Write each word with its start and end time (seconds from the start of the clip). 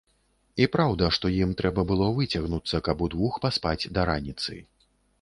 І 0.63 0.67
праўда, 0.75 1.09
што 1.17 1.31
ім 1.43 1.53
трэба 1.61 1.85
было 1.93 2.09
выцягнуцца, 2.17 2.83
каб 2.91 3.07
удвух 3.09 3.33
паспаць 3.47 3.81
да 3.99 4.11
раніцы. 4.15 4.63